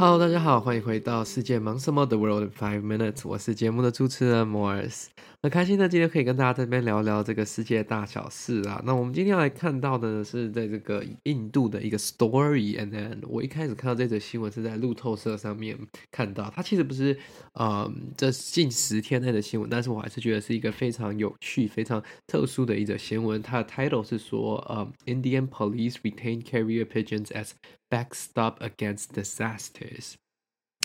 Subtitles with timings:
[0.00, 5.08] Hello，大家好，欢迎回到世界忙什么？The World in Five Minutes，我是节目的主持人 Morris。
[5.42, 8.82] 很开心呢，今天可以跟大家在这边聊聊这个世界大小事啊。
[8.84, 15.78] 那我们今天要来看到的呢，是在这个印度的一个 story，and then 我一开始看到这则新闻是在路透社上面
[16.10, 17.18] 看到，它其实不是
[17.54, 23.40] 呃这近十天内的新闻，但是我还是觉得是一个非常有趣、非常特殊的一则新闻。
[23.40, 27.52] 它的 title 是说，呃，Indian police retain carrier pigeons as
[27.88, 30.16] backstop against disasters。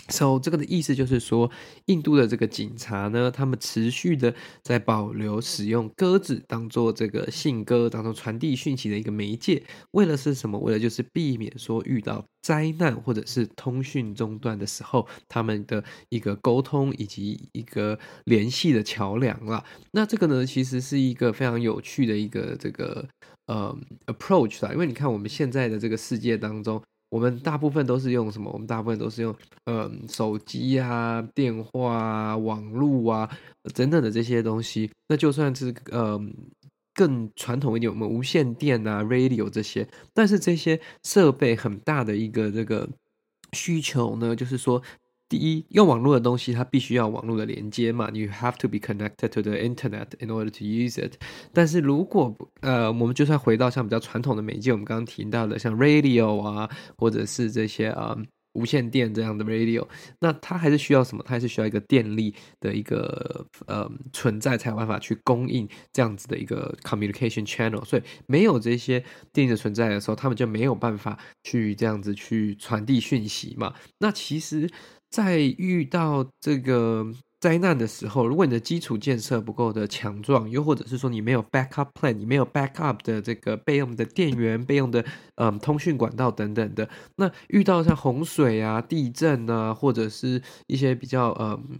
[0.08, 1.50] So 这个的意思就是说，
[1.86, 10.58] 印度的这个警察呢，他们持续的在保留使用鸽子当做这个信鸽当中传递讯息的一个媒介，为了是什么？
[10.58, 19.64] 为了就是避免说遇到灾难或者是通讯中断的时候，他们的一个沟通以及一个联系的桥梁啦。
[19.90, 23.08] 那这个呢，其实是一个非常有趣的一个这个
[23.46, 23.76] 呃
[24.06, 26.80] approach 啦，因为你看我们现在的这个世界当中。
[27.08, 28.50] 我们大部分都是用什么？
[28.52, 33.30] 我们大部分都是用嗯手机啊、电话啊、网络啊
[33.74, 34.90] 等等的这些东西。
[35.08, 36.34] 那就算是嗯
[36.94, 42.88] 更传统一点，我们无线电啊、radio 这些，但是这些设备很大的一个这个
[43.52, 44.82] 需求呢，就是说。
[45.28, 51.14] 第一，用网络的东西，它必须要网络的连接嘛，You have to be connected to the internet in order to use it。
[51.52, 58.16] 但是如果呃，我们就算回到像比较传统的媒介，我们刚刚提到的像 radio 啊，或者是这些啊、
[58.56, 59.86] 无线电这样的 radio，
[60.20, 61.22] 那它还是需要什么？
[61.26, 67.84] 它还是需要一个电力的一个呃存在，才有办法去供应这样子的一个 communication channel。
[67.84, 73.74] 所以没有这些电力的存在的时候，他们就没有办法去这样子去传递讯息嘛。
[73.98, 74.70] 那其实。
[75.08, 77.06] 在遇到这个
[77.40, 85.04] 灾难的时候，如果你的基础建设不够的强壮，又或者是说你没有 backup plan，你没有 backup 的这个备用的电源、备用的
[85.36, 91.78] 嗯通讯管道等等的，那遇到像洪水啊、地震啊，或者是一些比较嗯。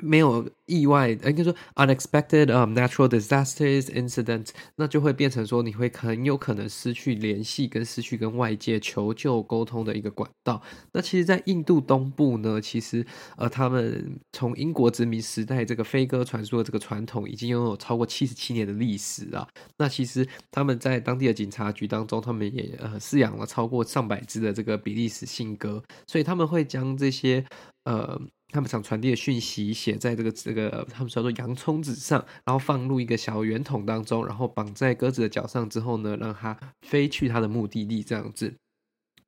[0.00, 10.62] 没有意外，应该说 unexpected um natural disasters incident，那就会变成说你会很有可能失去联系跟失去跟外界求救沟通的一个管道。
[10.92, 13.04] 那其实，在印度东部呢，其实
[13.36, 19.46] 呃，他们从英国殖民时代这个飞鸽传书的这个传统，已经拥有超过七十七年的历史啊。
[19.76, 27.44] 那其实他们在当地的警察局当中，他们也呃饲养了超过上百只的这个比利时信鸽，所以他们会将这些
[27.84, 28.20] 呃。
[28.52, 38.52] 他们想传递的讯息写在这个这个他们叫做洋葱纸上，然后放入一个小圆筒当中，然后绑在鸽子的脚上之后呢，让它飞去它的目的地，这样子。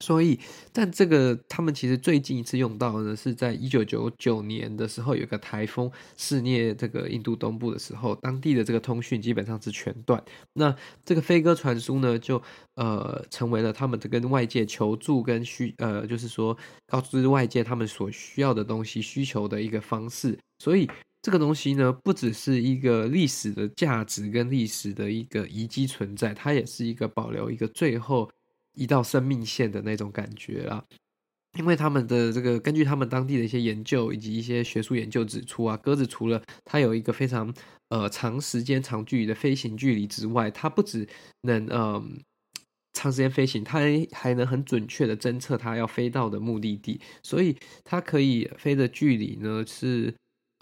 [0.03, 0.37] 所以，
[0.73, 10.21] 但这个他们其实最近一次用到呢，是在一九九九年的时候，有个台风肆虐这个印度东部的时候，当地的这个通讯基本上是全断。
[10.55, 10.75] 那
[11.05, 12.43] 这个飞鸽传书呢，就
[12.75, 16.59] 呃成为了他们的跟外界求助跟需呃，就是说
[16.89, 20.37] 告知外界他们所需要的东西需求的一个方式。
[20.59, 20.91] 所以
[21.23, 28.29] 这个东西呢，不只是一个历史的价值跟历史的一个遗迹存在，它也是一个保留一个最后。
[28.75, 30.85] 一道生命线的那种感觉啦，
[31.59, 37.53] 因为他们的这个根据他们当地的一些研究以及一些学术研究指出啊，鸽子除了它有一个非常
[37.91, 41.07] 呃长时间长距离的飞行距离之外，它不只
[41.43, 42.05] 能嗯、呃、
[42.95, 43.81] 长时间飞行，它
[44.13, 47.55] 还能很准确的侦测它要飞到的目的地，所以
[47.85, 50.15] 它可以飞的距离呢是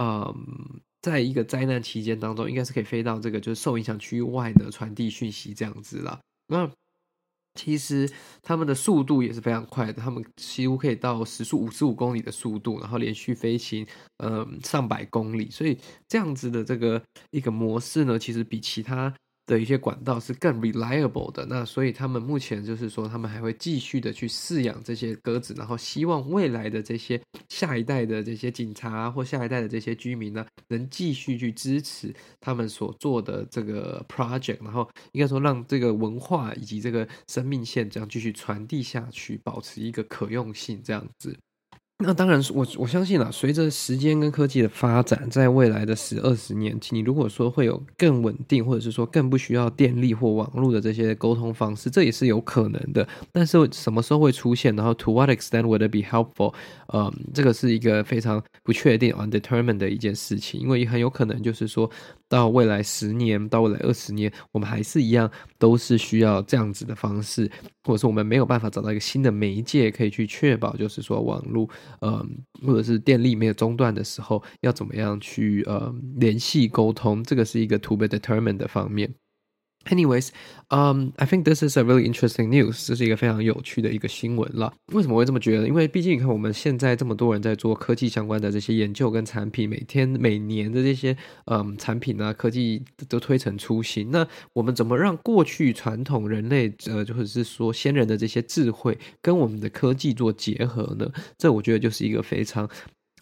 [0.02, 6.68] 嗯、在一个灾难期间当中，应该是可以飞到这个就是受影响区域外的传递讯息这样子啦，那。
[7.54, 8.10] 其实
[8.42, 13.86] 他们的速度也是非常快的，他们几乎可以到时速五十五公里的速度，然后连续飞行，
[14.18, 15.50] 嗯，上百公里。
[15.50, 19.14] 所以这样子的这个一个模式呢，其实比其他。
[19.50, 41.36] 的一些管道是更 reliable 的，那所以他们目前就是说，他们还会继续的去饲养这些鸽子，然后希望未来的这些下一代的这些警察或下一代的这些居民呢，能继续去支持他们所做的这个 project，然后应该说让这个文化以及这个生命线这样继续传递下去，保持一个可用性这样子。
[42.02, 53.06] 那当然，我我相信啦，随着时间跟科技的发展，在未来的十二十年，你如果说会有更稳定，或者是说更不需要电力或网络的这些沟通方式，这也是有可能的。
[53.30, 54.74] 但是什么时候会出现？
[54.74, 56.54] 然后，to what extent would it be helpful？
[56.94, 61.90] 嗯，这个是一个非常不确定、undetermined 的一件事情，因为很有可能就是说
[62.30, 65.28] 到未来十年，到未来二十年，我们还是一样
[65.58, 67.50] 都是需要这样子的方式，
[67.82, 71.68] 或者是我们没有办法找到一个新的媒介可以去确保，就是说网络。
[72.02, 72.24] 嗯，
[72.64, 77.22] 或者是电力没有中断的时候，要怎么样去呃联系沟通？
[77.24, 79.12] 这个是一个 to be determined 的方面。
[79.86, 82.86] Anyways，I think this is a really interesting news。
[82.86, 84.72] 这是一个非常有趣的一个新闻了。
[84.92, 85.66] 为什么会这么觉得？
[85.66, 91.16] 因为毕竟你看我们现在这么多人在做科技相关的这些研究跟产品，每天每年的这些
[91.46, 94.10] 嗯产品啊，科技都推陈出新。
[94.10, 101.10] 那我们怎么让过去传统人类呃，或者是说先人的这些智慧跟我们的科技做结合呢？
[101.38, 102.68] 这我觉得就是一个非常。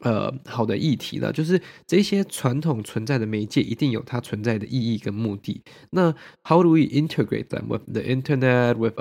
[0.00, 5.62] 呃，好的议题了，就是这些传统存在的媒介一定有它存在的意义跟目的。
[5.90, 6.14] 那
[6.44, 8.94] How do we integrate them with the internet, with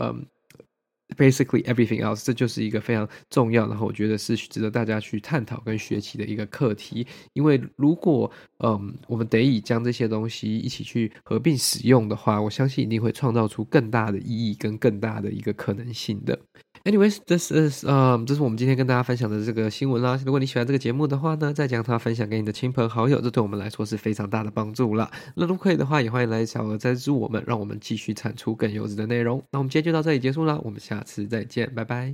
[1.18, 2.24] basically everything else？
[2.24, 7.06] 这就是一个非常重要，然后我觉得是值得大家去探讨跟学习的一个课题。
[7.34, 16.38] 因为如果嗯，我们得以将这些东西一起去合并使用的话，我相信一定会创造出更大的意义跟更大的一个可能性的。
[16.84, 20.20] Anyways，this is 呃，这是我们今天跟大家分享的这个新闻啦。
[20.26, 25.12] 如果你喜欢这个节目的话呢，再将它分享给你的亲朋好友，这对我们来说是非常大的帮助啦。
[25.36, 29.44] 那如果可以的话，也欢迎来小额赞助我们，让我们继续产出更优质的内容。
[29.52, 32.12] 那我们今天就到这里结束了，我们下次再见，拜拜。